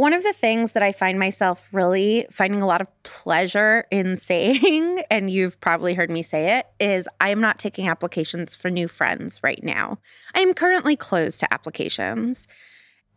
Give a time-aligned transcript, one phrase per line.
[0.00, 4.16] One of the things that I find myself really finding a lot of pleasure in
[4.30, 8.70] saying, and you've probably heard me say it, is I am not taking applications for
[8.70, 9.98] new friends right now.
[10.34, 12.48] I am currently closed to applications.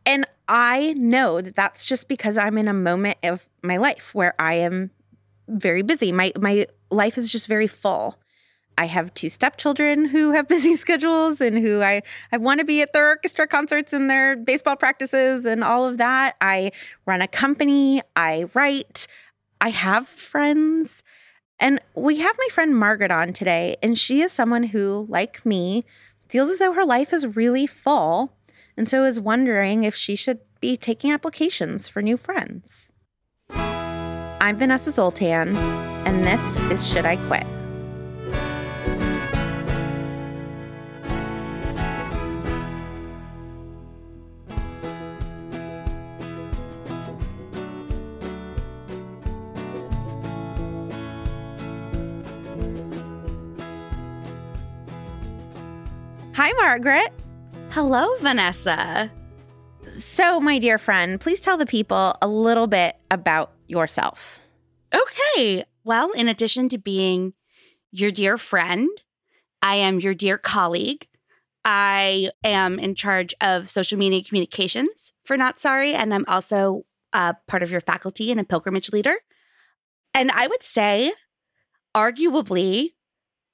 [0.05, 4.35] And I know that that's just because I'm in a moment of my life where
[4.37, 4.91] I am
[5.47, 6.11] very busy.
[6.11, 8.19] My my life is just very full.
[8.77, 12.81] I have two stepchildren who have busy schedules and who I, I want to be
[12.81, 16.35] at their orchestra concerts and their baseball practices and all of that.
[16.41, 16.71] I
[17.05, 19.07] run a company, I write,
[19.61, 21.03] I have friends.
[21.59, 25.85] And we have my friend Margaret on today, and she is someone who, like me,
[26.27, 28.33] feels as though her life is really full
[28.75, 32.91] and so is wondering if she should be taking applications for new friends.
[33.49, 37.52] I'm Vanessa Zoltan, and this is Should I Quit?
[56.55, 57.11] Margaret.
[57.69, 59.11] Hello, Vanessa.
[59.97, 64.39] So, my dear friend, please tell the people a little bit about yourself.
[64.93, 65.63] Okay.
[65.83, 67.33] Well, in addition to being
[67.91, 68.89] your dear friend,
[69.61, 71.07] I am your dear colleague.
[71.65, 77.33] I am in charge of social media communications for Not Sorry, and I'm also uh,
[77.47, 79.15] part of your faculty and a pilgrimage leader.
[80.13, 81.13] And I would say,
[81.95, 82.89] arguably,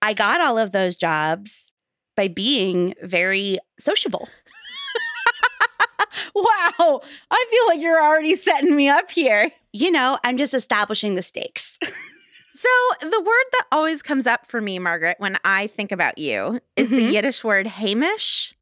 [0.01, 1.71] I got all of those jobs
[2.19, 4.27] by being very sociable.
[6.35, 7.01] wow.
[7.31, 9.49] I feel like you're already setting me up here.
[9.71, 11.79] You know, I'm just establishing the stakes.
[12.53, 12.69] so,
[12.99, 16.87] the word that always comes up for me, Margaret, when I think about you is
[16.87, 16.95] mm-hmm.
[16.97, 18.53] the Yiddish word haimish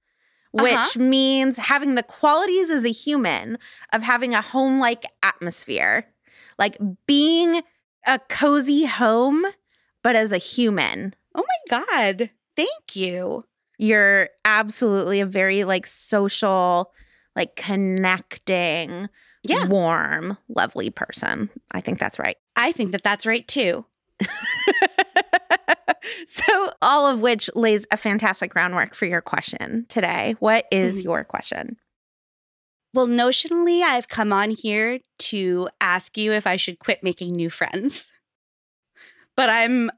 [0.51, 0.99] which uh-huh.
[0.99, 3.57] means having the qualities as a human
[3.91, 6.07] of having a home like atmosphere,
[6.57, 7.61] like being
[8.07, 9.45] a cozy home,
[10.03, 11.13] but as a human.
[11.35, 12.31] Oh my God.
[12.57, 13.45] Thank you.
[13.77, 16.91] You're absolutely a very like social,
[17.35, 19.07] like connecting,
[19.43, 19.67] yeah.
[19.67, 21.49] warm, lovely person.
[21.71, 22.37] I think that's right.
[22.55, 23.85] I think that that's right too.
[26.27, 30.35] so, all of which lays a fantastic groundwork for your question today.
[30.39, 31.09] What is mm-hmm.
[31.09, 31.77] your question?
[32.95, 37.51] Well, notionally, I've come on here to ask you if I should quit making new
[37.51, 38.11] friends.
[39.35, 39.91] But I'm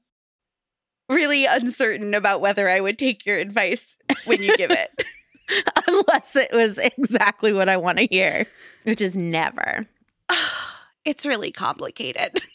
[1.10, 5.04] really uncertain about whether I would take your advice when you give it.
[5.88, 8.46] Unless it was exactly what I want to hear,
[8.84, 9.88] which is never.
[11.06, 12.42] it's really complicated.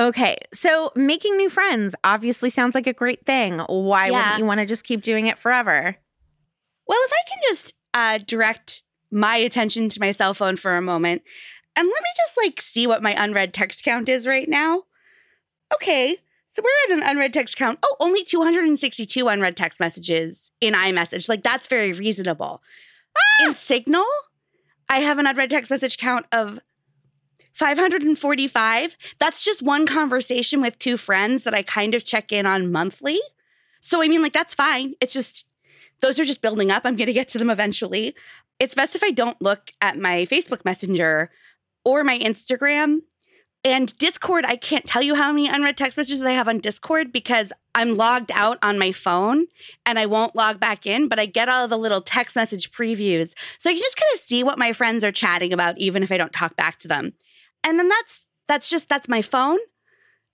[0.00, 3.58] Okay, so making new friends obviously sounds like a great thing.
[3.58, 4.12] Why yeah.
[4.12, 5.96] wouldn't you want to just keep doing it forever?
[6.86, 10.80] Well, if I can just uh, direct my attention to my cell phone for a
[10.80, 11.22] moment
[11.74, 14.84] and let me just like see what my unread text count is right now.
[15.74, 16.18] Okay,
[16.48, 17.78] so we're at an unread text count.
[17.82, 21.28] Oh, only 262 unread text messages in iMessage.
[21.28, 22.62] Like that's very reasonable.
[23.16, 23.46] Ah!
[23.46, 24.06] In Signal,
[24.88, 26.58] I have an unread text message count of
[27.52, 28.96] 545.
[29.18, 33.18] That's just one conversation with two friends that I kind of check in on monthly.
[33.80, 34.94] So I mean like that's fine.
[35.02, 35.46] It's just
[36.00, 36.82] those are just building up.
[36.86, 38.14] I'm going to get to them eventually.
[38.58, 41.30] It's best if I don't look at my Facebook Messenger
[41.84, 43.00] or my Instagram
[43.64, 47.12] And Discord, I can't tell you how many unread text messages I have on Discord
[47.12, 49.46] because I'm logged out on my phone
[49.84, 53.34] and I won't log back in, but I get all the little text message previews.
[53.58, 56.12] So I can just kind of see what my friends are chatting about, even if
[56.12, 57.14] I don't talk back to them.
[57.64, 59.58] And then that's that's just that's my phone.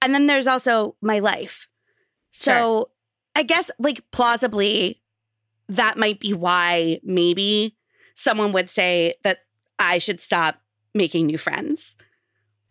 [0.03, 1.69] And then there's also my life.
[2.31, 2.87] So Sure.
[3.37, 5.01] I guess like plausibly
[5.69, 7.77] that might be why maybe
[8.15, 9.39] someone would say that
[9.79, 10.61] I should stop
[10.95, 11.97] making new friends.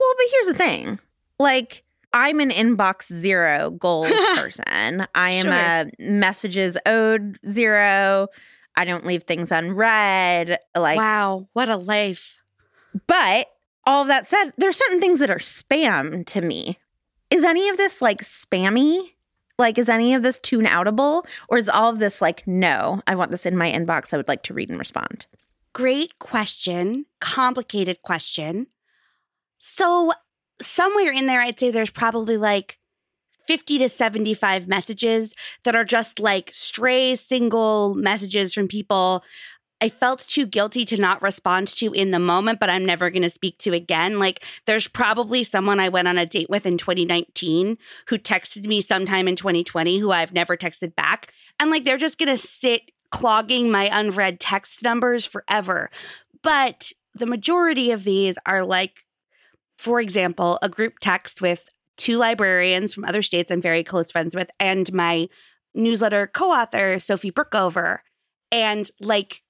[0.04, 1.00] Well, but here's the thing.
[1.40, 1.84] Like,
[2.14, 5.08] I'm an inbox zero goals person.
[5.16, 8.28] I am a messages owed zero.
[8.76, 10.60] I don't leave things unread.
[10.78, 12.42] Like, wow, what a life.
[13.08, 13.48] but
[13.86, 16.78] all of that said, there's certain things that are spam to me.
[17.30, 19.10] Is any of this like spammy?
[19.60, 21.26] Like, is any of this tune outable?
[21.50, 24.14] Or is all of this like, no, I want this in my inbox.
[24.14, 25.26] I would like to read and respond?
[25.74, 27.06] Great question.
[27.20, 28.68] Complicated question.
[29.66, 30.12] So,
[30.62, 32.80] somewhere in there, I'd say there's probably like
[33.48, 35.34] 50 to 75 messages
[35.64, 39.24] that are just like stray single messages from people
[39.80, 43.24] I felt too guilty to not respond to in the moment, but I'm never going
[43.24, 44.20] to speak to again.
[44.20, 47.78] Like, there's probably someone I went on a date with in 2019
[48.08, 51.34] who texted me sometime in 2020 who I've never texted back.
[51.60, 55.90] And like, they're just going to sit clogging my unread text numbers forever.
[56.42, 59.06] But the majority of these are like,
[59.78, 61.68] for example, a group text with
[61.98, 65.28] two librarians from other states I'm very close friends with, and my
[65.76, 68.00] newsletter co author, Sophie Brookover.
[68.52, 69.43] And like,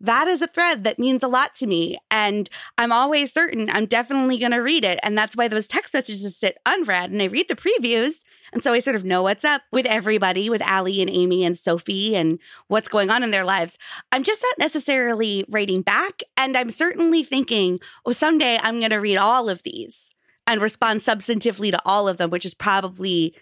[0.00, 1.96] that is a thread that means a lot to me.
[2.10, 4.98] And I'm always certain I'm definitely going to read it.
[5.02, 8.24] And that's why those text messages sit unread and I read the previews.
[8.52, 11.58] And so I sort of know what's up with everybody, with Allie and Amy and
[11.58, 12.38] Sophie and
[12.68, 13.78] what's going on in their lives.
[14.12, 16.22] I'm just not necessarily writing back.
[16.36, 20.14] And I'm certainly thinking, oh, someday I'm going to read all of these
[20.46, 23.34] and respond substantively to all of them, which is probably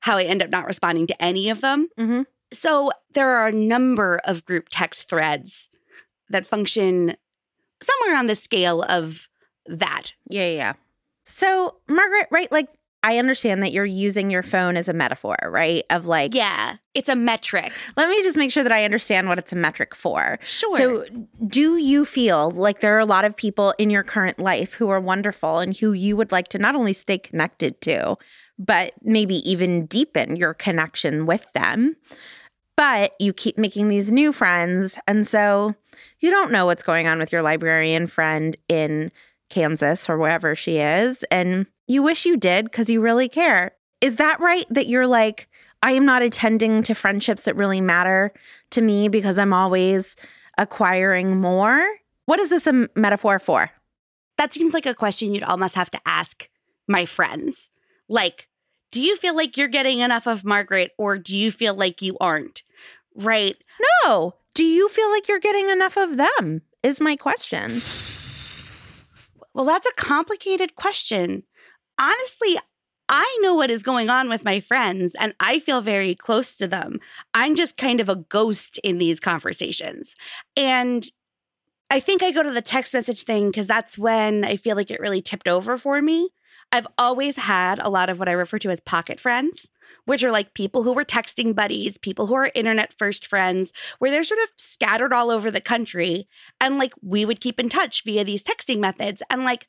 [0.00, 1.88] how I end up not responding to any of them.
[1.98, 2.22] Mm-hmm.
[2.52, 5.68] So there are a number of group text threads
[6.30, 7.14] that function
[7.82, 9.28] somewhere on the scale of
[9.66, 10.12] that.
[10.28, 10.72] Yeah, yeah.
[11.24, 12.50] So, Margaret, right?
[12.50, 12.68] Like,
[13.04, 15.84] I understand that you're using your phone as a metaphor, right?
[15.90, 17.72] Of like, Yeah, it's a metric.
[17.96, 20.38] let me just make sure that I understand what it's a metric for.
[20.42, 20.76] Sure.
[20.76, 21.04] So,
[21.46, 24.88] do you feel like there are a lot of people in your current life who
[24.88, 28.16] are wonderful and who you would like to not only stay connected to,
[28.58, 31.94] but maybe even deepen your connection with them?
[32.78, 34.98] But you keep making these new friends.
[35.06, 35.74] And so
[36.20, 39.10] you don't know what's going on with your librarian friend in
[39.50, 41.24] Kansas or wherever she is.
[41.24, 43.72] And you wish you did because you really care.
[44.00, 45.48] Is that right that you're like,
[45.82, 48.32] I am not attending to friendships that really matter
[48.70, 50.14] to me because I'm always
[50.56, 51.84] acquiring more?
[52.26, 53.70] What is this a metaphor for?
[54.38, 56.48] that seems like a question you'd almost have to ask
[56.86, 57.70] my friends.
[58.08, 58.48] Like,
[58.90, 62.16] do you feel like you're getting enough of Margaret or do you feel like you
[62.20, 62.62] aren't?
[63.18, 63.56] Right.
[64.04, 64.34] No.
[64.54, 66.62] Do you feel like you're getting enough of them?
[66.82, 67.72] Is my question.
[69.54, 71.42] Well, that's a complicated question.
[71.98, 72.58] Honestly,
[73.08, 76.68] I know what is going on with my friends and I feel very close to
[76.68, 77.00] them.
[77.34, 80.14] I'm just kind of a ghost in these conversations.
[80.56, 81.08] And
[81.90, 84.92] I think I go to the text message thing because that's when I feel like
[84.92, 86.28] it really tipped over for me.
[86.70, 89.70] I've always had a lot of what I refer to as pocket friends,
[90.04, 94.10] which are like people who were texting buddies, people who are internet first friends, where
[94.10, 96.28] they're sort of scattered all over the country.
[96.60, 99.22] And like we would keep in touch via these texting methods.
[99.30, 99.66] And like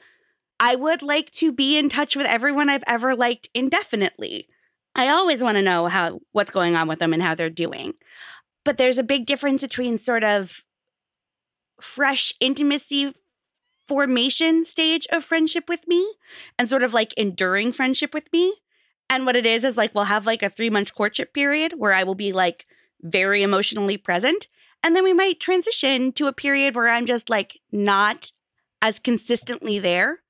[0.60, 4.48] I would like to be in touch with everyone I've ever liked indefinitely.
[4.96, 7.94] I always want to know how what's going on with them and how they're doing.
[8.66, 10.64] But there's a big difference between sort of
[11.82, 13.14] fresh intimacy
[13.88, 16.14] formation stage of friendship with me
[16.58, 18.54] and sort of like enduring friendship with me.
[19.10, 22.04] And what it is is like we'll have like a 3-month courtship period where I
[22.04, 22.66] will be like
[23.02, 24.48] very emotionally present
[24.84, 28.32] and then we might transition to a period where I'm just like not
[28.82, 30.22] as consistently there.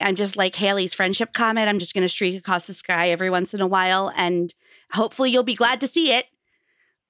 [0.00, 1.68] I'm just like Halley's friendship comet.
[1.68, 4.54] I'm just going to streak across the sky every once in a while and
[4.92, 6.26] hopefully you'll be glad to see it.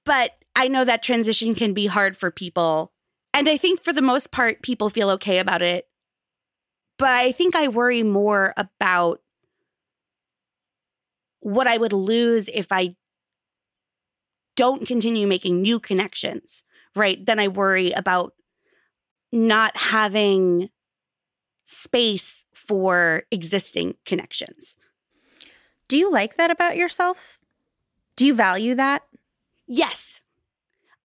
[0.04, 2.92] But I know that transition can be hard for people.
[3.32, 5.86] And I think for the most part, people feel okay about it.
[6.98, 9.20] But I think I worry more about
[11.40, 12.96] what I would lose if I
[14.56, 17.24] don't continue making new connections, right?
[17.24, 18.34] Then I worry about
[19.32, 20.70] not having
[21.64, 24.76] space for existing connections.
[25.88, 27.38] Do you like that about yourself?
[28.16, 29.02] Do you value that?
[29.66, 30.20] Yes.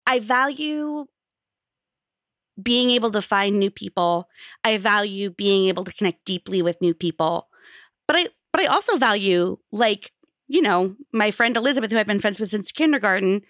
[0.07, 1.07] I value
[2.61, 4.29] being able to find new people.
[4.63, 7.47] I value being able to connect deeply with new people.
[8.07, 10.11] But I but I also value like,
[10.51, 13.41] you know, my friend Elizabeth, who I've been friends with since kindergarten,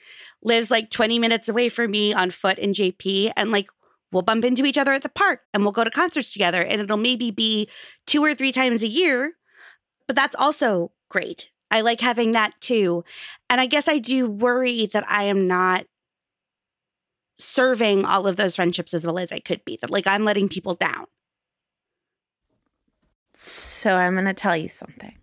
[0.44, 3.32] lives like 20 minutes away from me on foot in JP.
[3.36, 3.70] And like
[4.12, 6.62] we'll bump into each other at the park and we'll go to concerts together.
[6.62, 7.68] And it'll maybe be
[8.06, 9.34] two or three times a year.
[10.06, 11.50] But that's also great.
[11.72, 13.04] I like having that too.
[13.50, 15.86] And I guess I do worry that I am not
[17.36, 20.50] serving all of those friendships as well as I could be, that like I'm letting
[20.50, 21.06] people down.
[23.34, 25.16] So I'm going to tell you something.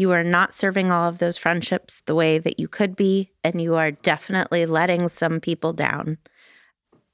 [0.00, 3.60] You are not serving all of those friendships the way that you could be, and
[3.60, 6.16] you are definitely letting some people down.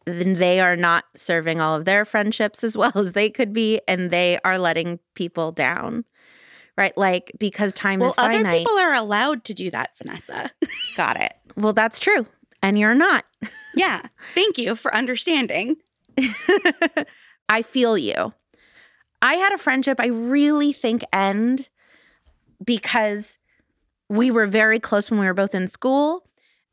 [0.04, 3.80] Then they are not serving all of their friendships as well as they could be,
[3.88, 6.04] and they are letting people down.
[6.78, 6.96] Right?
[6.96, 8.46] Like because time well, is finite.
[8.46, 10.52] Other people are allowed to do that, Vanessa.
[10.96, 11.34] Got it.
[11.56, 12.24] Well, that's true.
[12.62, 13.24] And you're not.
[13.74, 14.02] yeah.
[14.36, 15.74] Thank you for understanding.
[17.48, 18.32] I feel you.
[19.20, 21.68] I had a friendship I really think end
[22.64, 23.38] because
[24.08, 26.24] we were very close when we were both in school.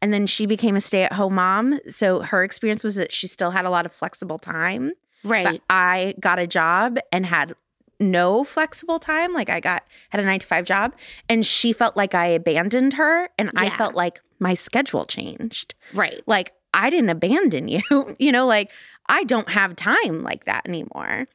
[0.02, 1.80] And then she became a stay at home mom.
[1.88, 4.92] So her experience was that she still had a lot of flexible time.
[5.24, 5.46] Right.
[5.46, 7.56] But I got a job and had
[8.00, 9.34] no flexible time.
[9.34, 10.94] Like I got had a nine to five job.
[11.30, 13.30] And she felt like I abandoned her.
[13.40, 13.62] And yeah.
[13.62, 15.74] I felt like my schedule changed.
[15.94, 16.22] Right.
[16.28, 17.82] Like I didn't abandon you.
[18.20, 18.70] you know, like
[19.08, 21.28] I don't have time like that anymore.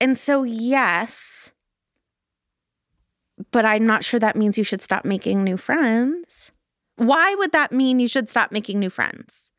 [0.00, 1.51] And so, yes,
[3.50, 6.52] but I'm not sure that means you should stop making new friends.
[6.96, 9.50] Why would that mean you should stop making new friends?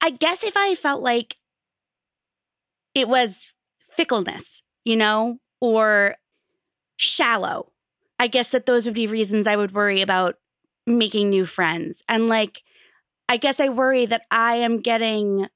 [0.00, 1.36] I guess if I felt like
[2.94, 6.16] it was fickleness, you know, or
[6.96, 7.72] shallow,
[8.18, 10.36] I guess that those would be reasons I would worry about
[10.86, 12.02] making new friends.
[12.08, 12.62] And like,
[13.28, 15.46] I guess I worry that I am getting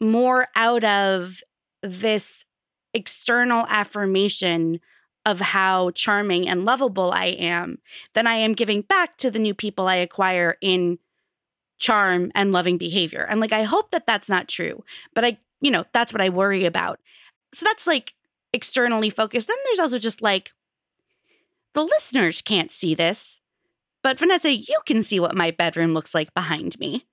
[0.00, 1.40] more out of
[1.82, 2.44] this
[2.94, 4.80] external affirmation
[5.26, 7.78] of how charming and lovable I am
[8.12, 10.98] than I am giving back to the new people I acquire in
[11.78, 13.26] charm and loving behavior.
[13.28, 16.28] And like, I hope that that's not true, but I, you know, that's what I
[16.28, 17.00] worry about.
[17.52, 18.14] So that's like
[18.52, 19.48] externally focused.
[19.48, 20.52] Then there's also just like,
[21.72, 23.40] the listeners can't see this,
[24.02, 27.06] but Vanessa, you can see what my bedroom looks like behind me.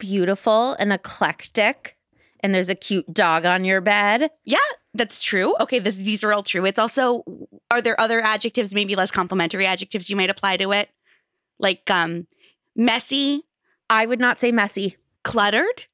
[0.00, 1.96] Beautiful and eclectic.
[2.42, 4.30] And there's a cute dog on your bed.
[4.44, 4.58] Yeah,
[4.94, 5.54] that's true.
[5.60, 6.64] Okay, this, these are all true.
[6.66, 7.24] It's also
[7.70, 10.90] are there other adjectives, maybe less complimentary adjectives you might apply to it?
[11.58, 12.26] Like um
[12.74, 13.42] messy?
[13.88, 14.96] I would not say messy.
[15.22, 15.86] Cluttered?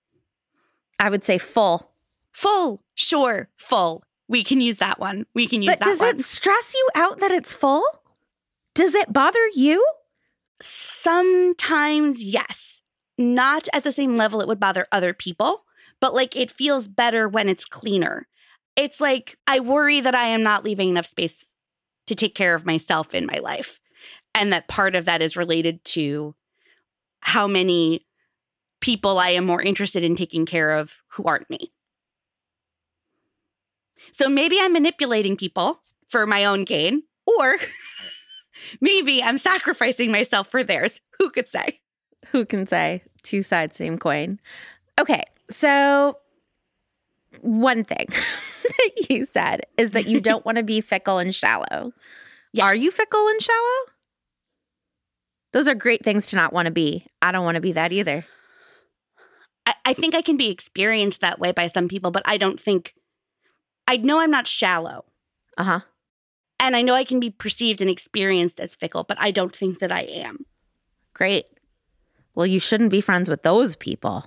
[0.99, 1.93] I would say full.
[2.33, 2.83] Full.
[2.95, 4.02] Sure, full.
[4.28, 5.26] We can use that one.
[5.35, 5.81] We can use that one.
[5.81, 6.21] but that does one.
[6.21, 7.85] it stress you out that it's full?
[8.75, 9.85] Does it bother you?
[10.62, 12.83] Sometimes yes.
[13.17, 15.64] Not at the same level it would bother other people,
[16.00, 18.26] but like it feels better when it's cleaner
[18.78, 21.57] it's like I worry that I am not leaving enough space
[22.07, 23.81] to take care of myself in my life.
[24.35, 26.37] And that part of that is related to
[27.21, 28.07] how many
[28.81, 31.73] people I am more interested in taking care of who aren't me.
[34.12, 37.57] So maybe I'm manipulating people for my own gain, or
[38.81, 41.00] maybe I'm sacrificing myself for theirs.
[41.19, 41.81] Who could say?
[42.28, 43.02] Who can say?
[43.25, 44.38] Two sides, same coin.
[45.00, 46.19] Okay, so
[47.40, 48.07] one thing
[48.62, 51.93] that you said is that you don't want to be fickle and shallow.
[52.52, 52.64] Yes.
[52.64, 53.85] Are you fickle and shallow?
[55.52, 57.07] Those are great things to not want to be.
[57.23, 58.25] I don't want to be that either.
[59.67, 62.61] I, I think I can be experienced that way by some people, but I don't
[62.61, 62.95] think
[63.87, 65.05] I know I'm not shallow.
[65.57, 65.81] Uh huh.
[66.61, 69.78] And I know I can be perceived and experienced as fickle, but I don't think
[69.78, 70.45] that I am.
[71.14, 71.47] Great.
[72.35, 74.25] Well, you shouldn't be friends with those people.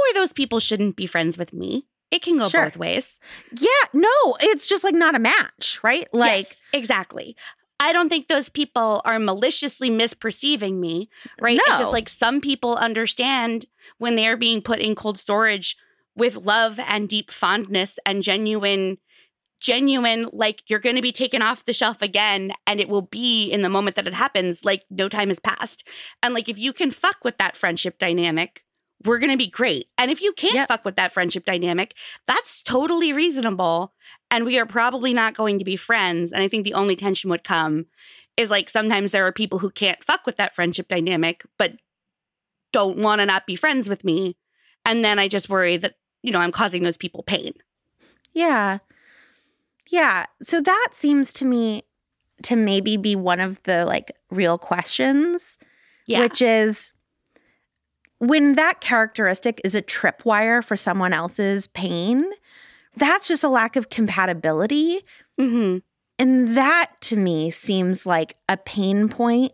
[0.00, 1.86] Or those people shouldn't be friends with me.
[2.10, 2.64] It can go sure.
[2.64, 3.20] both ways.
[3.52, 4.08] Yeah, no,
[4.40, 6.08] it's just like not a match, right?
[6.12, 7.36] Like yes, exactly.
[7.78, 11.08] I don't think those people are maliciously misperceiving me,
[11.40, 11.56] right?
[11.56, 11.62] No.
[11.68, 13.66] It's just like some people understand
[13.98, 15.76] when they're being put in cold storage
[16.14, 18.98] with love and deep fondness and genuine
[19.60, 23.50] genuine like you're going to be taken off the shelf again and it will be
[23.50, 25.86] in the moment that it happens like no time has passed.
[26.22, 28.64] And like if you can fuck with that friendship dynamic,
[29.04, 29.86] we're going to be great.
[29.96, 30.68] And if you can't yep.
[30.68, 31.94] fuck with that friendship dynamic,
[32.26, 33.94] that's totally reasonable.
[34.30, 36.32] And we are probably not going to be friends.
[36.32, 37.86] And I think the only tension would come
[38.36, 41.74] is like sometimes there are people who can't fuck with that friendship dynamic, but
[42.72, 44.36] don't want to not be friends with me.
[44.84, 47.52] And then I just worry that, you know, I'm causing those people pain.
[48.32, 48.78] Yeah.
[49.88, 50.26] Yeah.
[50.42, 51.82] So that seems to me
[52.42, 55.58] to maybe be one of the like real questions,
[56.06, 56.20] yeah.
[56.20, 56.92] which is
[58.20, 62.30] when that characteristic is a tripwire for someone else's pain,
[62.96, 65.00] that's just a lack of compatibility.
[65.40, 65.78] Mm-hmm.
[66.18, 69.52] And that to me seems like a pain point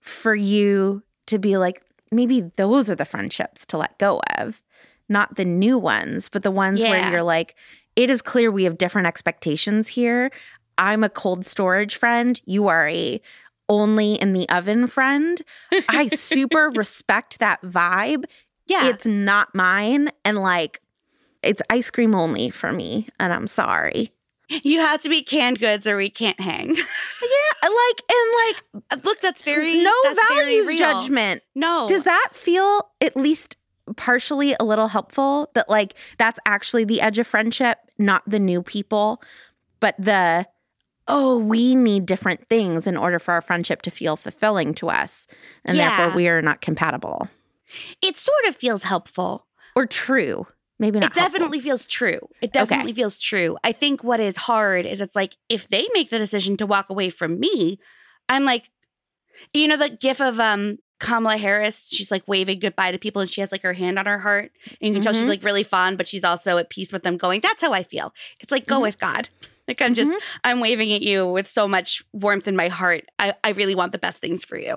[0.00, 4.60] for you to be like, maybe those are the friendships to let go of,
[5.08, 6.90] not the new ones, but the ones Yeah.
[6.90, 7.54] where you're like,
[7.96, 10.30] it is clear we have different expectations here.
[10.76, 12.40] I'm a cold storage friend.
[12.44, 13.20] You are a
[13.72, 15.40] only in the oven friend.
[15.88, 18.24] I super respect that vibe.
[18.66, 18.88] Yeah.
[18.88, 20.10] It's not mine.
[20.24, 20.80] And like,
[21.42, 23.08] it's ice cream only for me.
[23.18, 24.12] And I'm sorry.
[24.48, 26.76] you have to be canned goods or we can't hang.
[27.22, 27.68] Yeah.
[27.68, 28.32] Like, and
[28.74, 30.78] like, uh, Look, that's very no that's very values real.
[30.78, 31.42] judgment.
[31.54, 31.86] No.
[31.88, 33.56] Does that feel at least
[33.96, 38.62] partially a little helpful that like that's actually the edge of friendship, not the new
[38.62, 39.22] people,
[39.80, 40.44] but the
[41.08, 45.26] oh, we need different things in order for our friendship to feel fulfilling to us
[45.64, 45.88] and Yeah.
[45.96, 47.28] therefore we are not compatible
[48.02, 49.46] it sort of feels helpful.
[49.74, 50.46] or true.
[50.78, 51.12] Maybe not.
[51.12, 52.18] It definitely feels true.
[52.42, 53.56] It definitely feels true.
[53.64, 56.90] I think what is hard is it's like if they make the decision to walk
[56.90, 57.78] away from me,
[58.28, 58.70] I'm like,
[59.54, 63.30] you know, the gif of um Kamala Harris, she's like waving goodbye to people and
[63.30, 64.52] she has like her hand on her heart.
[64.80, 65.28] And you can tell she's Mhm.
[65.28, 68.12] like really fond, but she's also at peace with them going, that's how I feel.
[68.40, 68.82] It's like, go Mhm.
[68.82, 69.28] with God.
[69.72, 70.38] Like I'm just, mm-hmm.
[70.44, 73.04] I'm waving at you with so much warmth in my heart.
[73.18, 74.76] I, I really want the best things for you.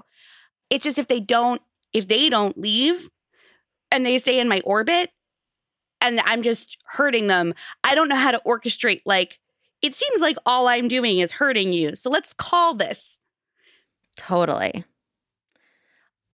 [0.70, 1.62] It's just if they don't,
[1.92, 3.10] if they don't leave
[3.92, 5.10] and they stay in my orbit
[6.00, 9.38] and I'm just hurting them, I don't know how to orchestrate like
[9.82, 11.98] it seems like all I'm doing is hurting you.
[11.98, 13.20] So let's call this.
[14.16, 14.86] Totally.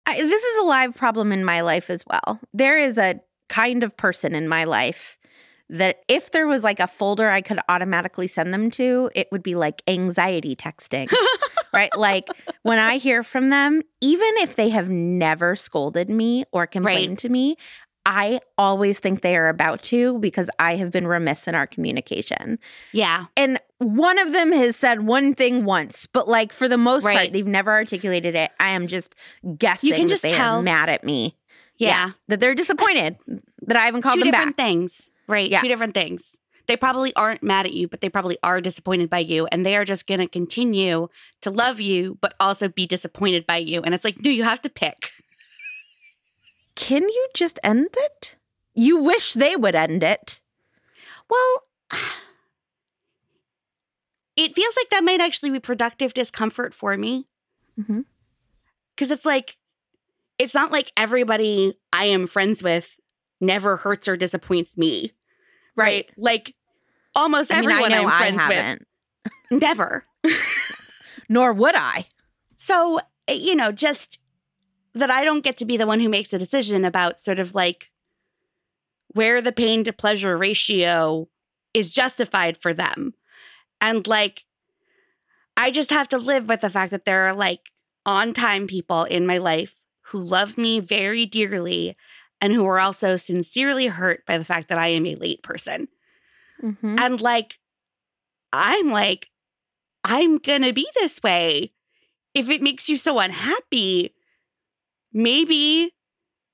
[0.05, 2.39] I, this is a live problem in my life as well.
[2.53, 5.17] There is a kind of person in my life
[5.71, 9.41] that if there was like a folder I could automatically send them to, it would
[9.41, 11.09] be like anxiety texting,
[11.73, 11.95] right?
[11.97, 12.27] Like
[12.63, 17.29] when I hear from them, even if they have never scolded me or complained to
[17.29, 17.55] me,
[18.05, 22.59] I always think they are about to because I have been remiss in our communication.
[22.91, 23.25] Yeah.
[23.37, 27.31] And one of them has said one thing once, but like for the most part,
[27.31, 28.51] they've never articulated it.
[28.59, 29.15] I am just
[29.57, 30.57] guessing you can that just they tell.
[30.59, 31.37] are mad at me.
[31.77, 32.11] Yeah.
[32.27, 33.17] that they're disappointed
[33.63, 34.65] that I haven't called Two them different back.
[34.65, 35.11] things.
[35.31, 35.49] Right.
[35.49, 35.61] Yeah.
[35.61, 36.37] Two different things.
[36.67, 39.47] They probably aren't mad at you, but they probably are disappointed by you.
[39.51, 41.07] And they are just going to continue
[41.41, 43.81] to love you, but also be disappointed by you.
[43.81, 45.11] And it's like, no, you have to pick.
[46.75, 48.35] Can you just end it?
[48.75, 50.41] You wish they would end it.
[51.29, 51.63] Well,
[54.35, 57.27] it feels like that might actually be productive discomfort for me.
[57.79, 58.05] Mhm.
[58.95, 59.57] Because it's like,
[60.37, 62.99] it's not like everybody I am friends with
[63.39, 65.13] never hurts or disappoints me.
[65.81, 66.09] Right.
[66.17, 66.55] Like
[67.15, 68.87] almost I mean, everyone I know am I friends haven't,
[69.51, 69.61] with.
[69.61, 70.05] Never.
[71.29, 72.05] nor would I.
[72.55, 74.19] So, eh, you know, just
[74.93, 77.55] that I don't get to be the one who makes a decision about sort of
[77.55, 77.91] like
[79.13, 81.27] where the pain to pleasure ratio
[81.73, 83.13] is justified for them.
[83.79, 84.45] And like,
[85.57, 87.71] I just have to live with the fact that there are like
[88.05, 91.95] on time people in my life who love me very dearly
[92.41, 95.87] and who are also sincerely hurt by the fact that I am a late person.
[96.61, 96.99] Mhm.
[96.99, 97.59] And like,
[98.51, 99.29] I'm like,
[100.03, 101.73] I'm gonna be this way.
[102.33, 104.15] If it makes you so unhappy,
[105.13, 105.93] maybe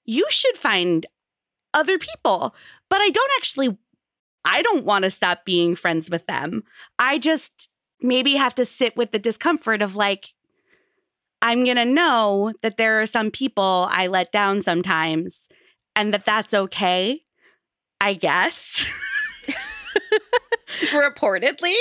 [0.05, 1.05] you should find
[1.73, 2.55] other people.
[2.89, 3.77] But I don't actually,
[4.45, 6.63] I don't want to stop being friends with them.
[6.99, 7.69] I just
[8.01, 10.33] maybe have to sit with the discomfort of like,
[11.41, 15.49] I'm gonna know that there are some people I let down sometimes
[15.97, 17.23] and that that's okay,
[17.99, 18.85] I guess.
[20.91, 21.75] Reportedly.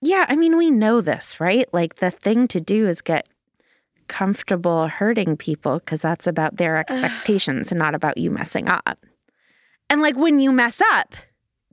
[0.00, 1.72] Yeah, I mean, we know this, right?
[1.72, 3.28] Like the thing to do is get
[4.08, 8.98] comfortable hurting people because that's about their expectations and not about you messing up.
[9.90, 11.14] And like when you mess up,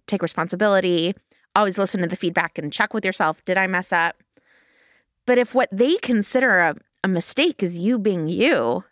[0.07, 1.15] take responsibility,
[1.55, 4.21] always listen to the feedback and check with yourself did I mess up?
[5.25, 8.83] But if what they consider a, a mistake is you being you,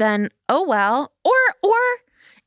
[0.00, 1.12] then oh well.
[1.24, 1.78] Or, or,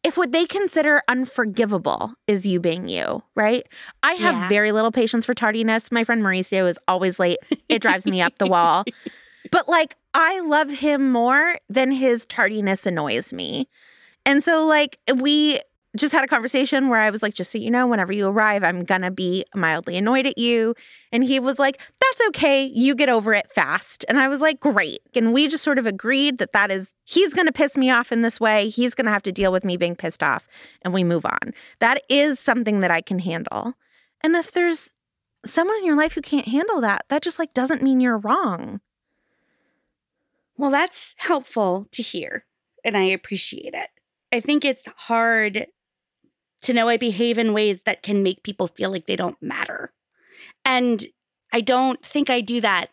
[0.04, 3.66] if what they consider unforgivable is you being you, right?
[4.04, 4.50] I have Yeah.
[4.50, 5.92] very little patience for tardiness.
[5.92, 7.38] My friend Mauricio is always late.
[7.70, 8.84] It drives me up the wall.
[9.52, 13.70] But like, I love him more than his tardiness annoys me.
[14.26, 15.60] And so, like, we
[15.96, 18.64] just had a conversation where I was like, just so you know, whenever you arrive,
[18.64, 20.76] I'm gonna be mildly annoyed at you.
[21.12, 22.66] And he was like, that's okay.
[22.66, 24.06] You get over it fast.
[24.08, 25.00] And I was like, great.
[25.16, 28.22] And we just sort of agreed that that is, he's gonna piss me off in
[28.22, 28.70] this way.
[28.70, 30.48] He's gonna have to deal with me being pissed off.
[30.82, 31.54] And we move on.
[31.80, 33.74] That is something that I can handle.
[34.22, 34.94] And if there's
[35.46, 38.82] someone in your life who can't handle that, that just like doesn't mean you're wrong.
[40.58, 42.46] Well, that's helpful to hear,
[42.84, 43.90] and I appreciate it.
[44.32, 45.68] I think it's hard
[46.66, 49.92] to know I behave in ways that can make people feel like they don't matter.
[50.64, 51.04] And
[51.54, 52.88] I don't think I do that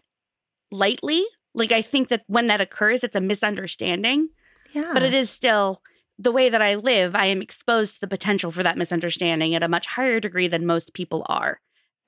[0.71, 1.23] lightly.
[1.55, 4.29] Like, I think that when that occurs, it's a misunderstanding,
[4.73, 4.91] Yeah.
[4.95, 5.83] but it is still
[6.19, 7.15] the way that I live.
[7.15, 10.65] I am exposed to the potential for that misunderstanding at a much higher degree than
[10.67, 11.61] most people are.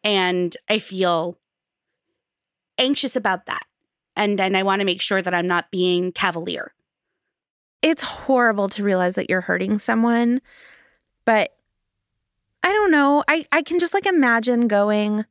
[0.05, 1.39] And I feel
[2.79, 3.65] anxious about that.
[4.17, 6.73] And, and I want to make sure that I'm not being cavalier.
[7.83, 10.41] it's horrible to realize that you're hurting someone,
[11.25, 11.51] but
[12.63, 13.23] I don't know.
[13.29, 15.25] I, I can just like imagine going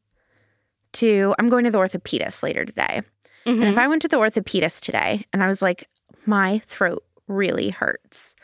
[0.94, 3.02] to, I'm going to the orthopedist later today.
[3.46, 3.72] And Mhm.
[3.72, 5.90] if I went to the orthopedist today and I was like,
[6.26, 8.36] my throat really hurts,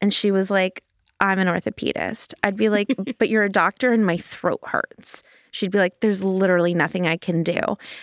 [0.00, 0.82] and she was like,
[1.20, 5.22] I'm an orthopedist, I'd be like, but you're a doctor and my throat hurts.
[5.52, 7.60] She'd be like, there's literally nothing I can do.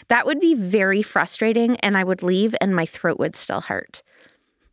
[0.10, 1.78] That would be very frustrating.
[1.78, 4.04] And I would leave and my throat would still hurt.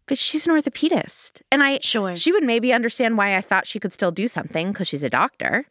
[0.06, 1.40] But she's an orthopedist.
[1.50, 2.14] And I, Sure.
[2.14, 5.10] she would maybe understand why I thought she could still do something because she's a
[5.10, 5.66] doctor.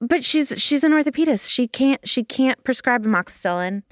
[0.00, 1.50] But she's she's an orthopedist.
[1.50, 3.82] She can't she can't prescribe amoxicillin.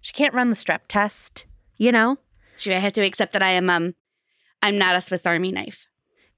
[0.00, 1.46] She can't run the strep test.
[1.78, 2.18] You know,
[2.54, 3.94] So I have to accept that I am um
[4.62, 5.86] I'm not a Swiss Army knife.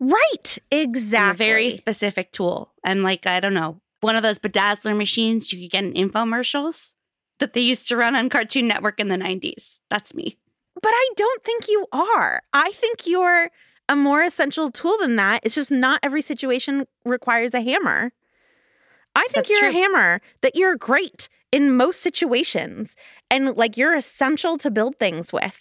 [0.00, 0.58] right?
[0.70, 1.34] Exactly.
[1.46, 2.72] a very specific tool.
[2.84, 6.94] I'm like, I don't know, one of those bedazzler machines you could get in infomercials
[7.40, 9.80] that they used to run on Cartoon Network in the 90s.
[9.90, 10.36] That's me.
[10.74, 12.42] But I don't think you are.
[12.52, 13.50] I think you're
[13.88, 15.40] a more essential tool than that.
[15.44, 18.12] It's just not every situation requires a hammer.
[19.14, 20.20] I think That's you're a hammer.
[20.42, 22.96] That you're great in most situations,
[23.30, 25.60] and like you're essential to build things with.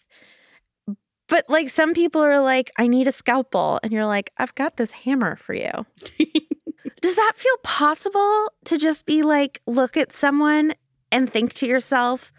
[1.28, 3.80] But like some people are like, I need a scalpel.
[3.82, 5.72] And you're like, I've got this hammer for you.
[7.02, 10.74] Does that feel possible to just be like, look at someone
[11.12, 12.32] and think to yourself,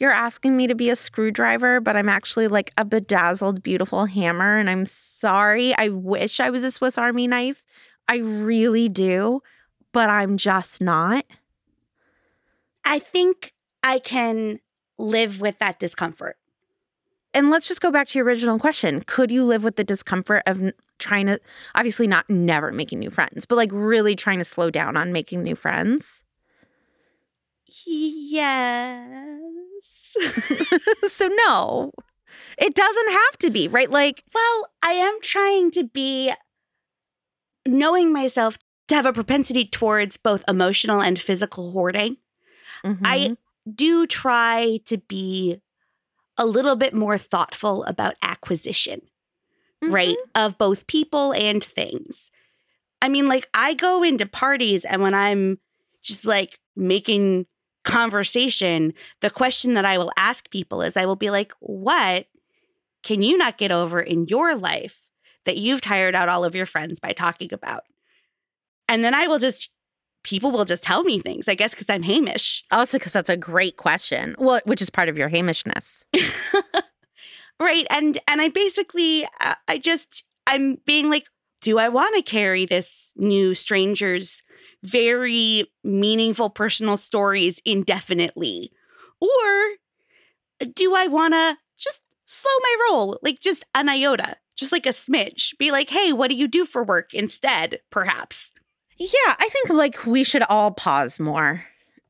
[0.00, 4.58] you're asking me to be a screwdriver, but I'm actually like a bedazzled, beautiful hammer.
[4.58, 5.76] And I'm sorry.
[5.76, 7.62] I wish I was a Swiss Army knife.
[8.08, 9.42] I really do,
[9.92, 11.26] but I'm just not.
[12.84, 14.58] I think I can
[14.98, 16.36] live with that discomfort.
[17.32, 19.02] And let's just go back to your original question.
[19.06, 21.38] Could you live with the discomfort of trying to,
[21.74, 25.42] obviously not never making new friends, but like really trying to slow down on making
[25.42, 26.22] new friends?
[27.86, 29.49] Yes.
[31.10, 31.92] so, no,
[32.58, 33.90] it doesn't have to be, right?
[33.90, 36.32] Like, well, I am trying to be
[37.66, 42.16] knowing myself to have a propensity towards both emotional and physical hoarding.
[42.84, 43.36] I mhm.
[43.74, 45.60] do try to be
[46.36, 49.02] a little bit more thoughtful about acquisition,
[49.82, 50.16] right?
[50.34, 52.30] Of both people and things.
[53.02, 55.58] I mean, like, I go into parties and when I'm
[56.02, 57.46] just like making
[57.84, 62.26] conversation, the question that I will ask people is I will be like, what
[63.02, 65.08] can you not get over in your life
[65.46, 67.84] that you've tired out all of your friends by talking about?
[68.88, 69.70] And then I will just,
[70.24, 72.62] people will just tell me things, I guess, because I'm haimish.
[72.70, 74.36] Also, because that's a great question.
[74.38, 76.04] Well, which is part of your haimishness.
[77.60, 81.28] right and and i basically uh, i just i'm being like
[81.60, 84.42] do i want to carry this new stranger's
[84.82, 88.70] very meaningful personal stories indefinitely
[89.20, 89.76] or
[90.74, 94.90] do i want to just slow my roll like just an iota just like a
[94.90, 98.52] smidge be like hey what do you do for work instead perhaps
[98.98, 101.64] Yeah, I think like we should all pause more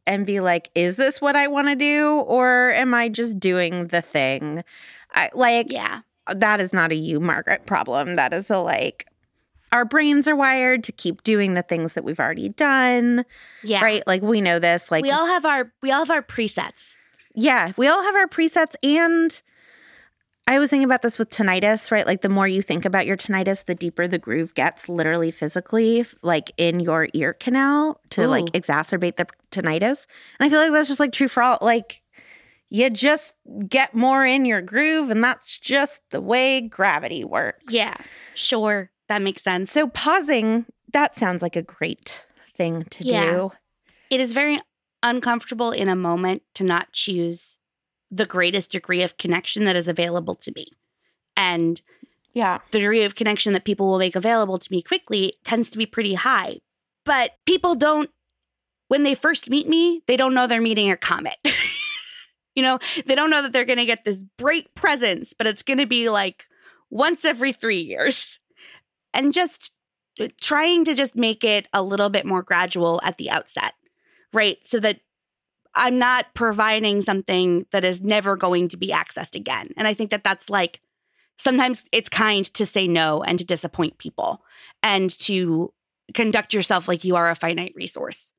[0.06, 2.24] and be like, is this what I want to do?
[2.26, 4.64] Or am I just doing the thing?
[5.12, 8.16] I, like, yeah that is not a you, Margaret problem.
[8.16, 9.06] That is a like,
[9.72, 13.24] our brains are wired to keep doing the things that we've already done,
[13.62, 14.02] yeah right?
[14.06, 14.90] Like, we know this.
[14.90, 16.96] Like, we all have our we all have our presets
[17.34, 18.74] yeah, we all have our presets.
[18.82, 19.40] And
[20.46, 22.06] I was thinking about this with tinnitus, right?
[22.06, 26.04] Like, the more you think about your tinnitus, the deeper the groove gets, literally, physically,
[26.22, 30.06] like in your ear canal to like exacerbate the tinnitus.
[30.38, 31.58] And I feel like that's just like true for all.
[31.60, 32.02] Like,
[32.68, 33.34] you just
[33.68, 37.72] get more in your groove, and that's just the way gravity works.
[37.72, 37.96] yeah
[38.34, 42.24] sure that makes sense So, pausing, that sounds like a great
[42.56, 43.30] thing to Yeah.
[43.34, 43.52] do.
[44.08, 44.58] it is very
[45.02, 47.58] uncomfortable in a moment to not choose
[48.10, 50.66] the greatest degree of connection that is available to me.
[51.36, 51.80] And
[52.32, 52.58] Yeah.
[52.72, 55.86] the degree of connection that people will make available to me quickly tends to be
[55.86, 56.58] pretty high.
[57.04, 58.10] But people don't,
[58.88, 61.36] when they first meet me, they don't know they're meeting a comet.
[62.56, 65.62] you know, they don't know that they're going to get this great presence, but it's
[65.62, 66.46] going to be like
[66.90, 68.39] once every three years.
[69.12, 69.74] And just
[70.20, 73.74] uh, trying to just make it a little bit more gradual at the outset,
[74.32, 74.58] right?
[74.66, 75.00] So that
[75.74, 79.70] I'm not providing something that is never going to be accessed again.
[79.76, 80.80] And I think that that's like
[81.38, 84.42] sometimes it's kind to say no and to disappoint people
[84.82, 85.72] and to
[86.12, 88.32] conduct yourself like you are a finite resource.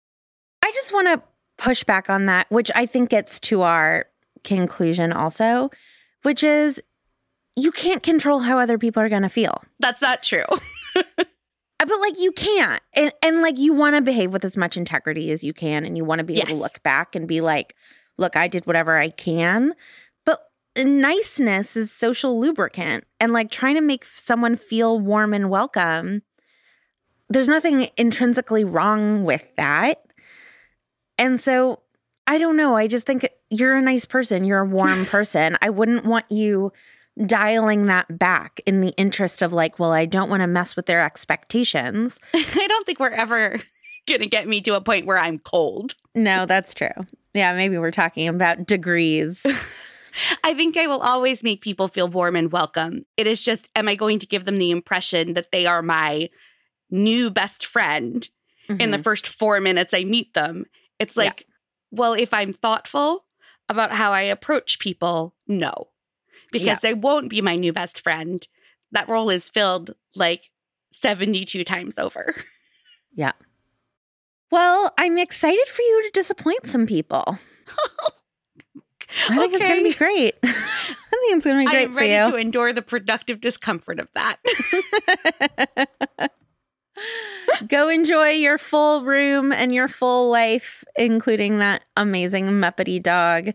[0.64, 1.22] I just want to
[1.58, 4.06] push back on that, which I think gets to our
[4.44, 5.70] conclusion also,
[6.24, 6.82] which is
[7.56, 9.64] you can't control how other people are going to feel.
[9.80, 10.46] That's not true.
[11.82, 12.80] Uh, but like you can't.
[12.96, 15.98] And and like you want to behave with as much integrity as you can and
[15.98, 17.76] you want to be able to look back and be like,
[18.20, 19.74] look, I did whatever I can.
[20.24, 20.42] But
[20.78, 26.22] niceness is social lubricant and like trying to make someone feel warm and welcome.
[27.30, 30.04] There's nothing intrinsically wrong with that.
[31.18, 31.82] And so
[32.28, 32.76] I don't know.
[32.76, 34.44] I just think you're a nice person.
[34.44, 35.58] You're a warm person.
[35.64, 36.74] I wouldn't want you
[37.26, 40.86] dialing that back in the interest of like, well, I don't want to mess with
[40.86, 42.20] their expectations.
[42.34, 43.60] I don't think we're ever
[44.08, 45.94] going to get me to a point where I'm cold.
[46.16, 46.90] No, that's true.
[47.34, 49.46] Yeah, maybe we're talking about degrees.
[50.44, 53.04] I think I will always make people feel warm and welcome.
[53.16, 56.30] It is just, am I going to give them the impression that they are my
[56.90, 58.28] new best friend
[58.80, 59.04] in the Mhm.
[59.04, 60.66] first four minutes I meet them?
[61.00, 61.26] It's Yeah.
[61.26, 61.46] like,
[61.92, 63.26] well, if I'm thoughtful
[63.70, 65.88] about how I approach people, no,
[66.52, 66.78] because Yeah.
[66.82, 68.46] they won't be my new best friend.
[68.92, 70.52] That role is filled like
[70.92, 72.36] 72 times over.
[73.16, 73.32] yeah.
[74.52, 77.40] Well, I'm excited for you to disappoint some people.
[79.30, 80.36] I think it's going to be great.
[80.44, 82.32] I think it's going to be great I great am for ready you.
[82.32, 84.38] to endure the productive discomfort of that.
[87.68, 93.52] Go enjoy your full room and your full life, including that amazing Muppety dog.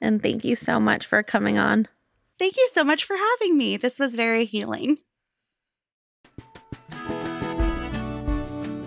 [0.00, 1.88] And thank you so much for coming on.
[2.38, 3.76] Thank you so much for having me.
[3.76, 4.98] This was very healing.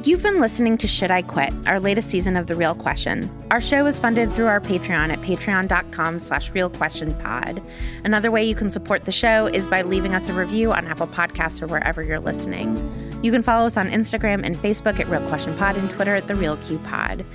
[0.05, 3.29] You've been listening to Should I Quit, our latest season of The Real Question.
[3.51, 7.61] Our show is funded through our Patreon at patreon.com slash realquestionpod.
[8.05, 11.05] Another way you can support the show is by leaving us a review on Apple
[11.05, 13.19] Podcasts or wherever you're listening.
[13.21, 16.27] You can follow us on Instagram and Facebook at Real Question Pod and Twitter at
[16.29, 17.25] The Real Q Pod.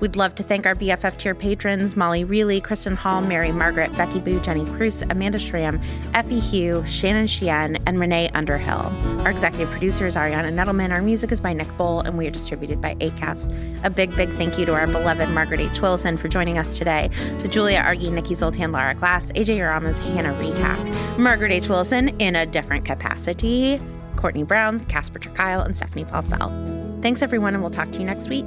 [0.00, 4.18] We'd love to thank our BFF tier patrons Molly Reilly, Kristen Hall, Mary Margaret, Becky
[4.18, 5.80] Boo, Jenny Cruz, Amanda Schramm,
[6.14, 8.92] Effie Hugh, Shannon Sheehan, and Renee Underhill.
[9.20, 10.90] Our executive producer is Ariana Nedelman.
[10.90, 13.84] Our music is by Nick Bull, and we are distributed by ACAST.
[13.84, 15.80] A big, big thank you to our beloved Margaret H.
[15.80, 17.08] Wilson for joining us today,
[17.40, 21.68] to Julia Argy, Nikki Zoltan, Lara Glass, AJ Urama's Hannah Rehack, Margaret H.
[21.68, 23.80] Wilson in a different capacity,
[24.16, 26.50] Courtney Brown, Casper ter Kuile, and Stephanie Paulsell.
[27.00, 28.46] Thanks, everyone, and we'll talk to you next week.